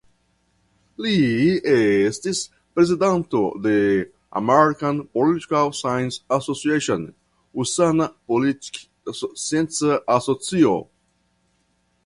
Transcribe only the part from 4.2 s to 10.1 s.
"American Political Science Association" (Usona Politkscienca